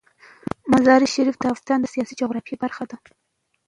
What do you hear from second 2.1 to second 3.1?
جغرافیه برخه ده.